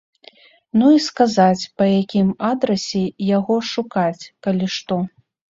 [0.81, 3.03] Ну, і сказаць, па якім адрасе
[3.37, 5.01] яго шукаць, калі што.